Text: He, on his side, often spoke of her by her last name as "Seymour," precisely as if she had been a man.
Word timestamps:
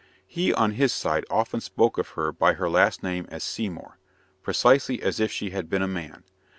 He, 0.25 0.51
on 0.51 0.71
his 0.71 0.91
side, 0.91 1.25
often 1.29 1.61
spoke 1.61 1.99
of 1.99 2.07
her 2.17 2.31
by 2.31 2.53
her 2.53 2.67
last 2.67 3.03
name 3.03 3.27
as 3.29 3.43
"Seymour," 3.43 3.99
precisely 4.41 4.99
as 4.99 5.19
if 5.19 5.31
she 5.31 5.51
had 5.51 5.69
been 5.69 5.83
a 5.83 5.87
man. 5.87 6.23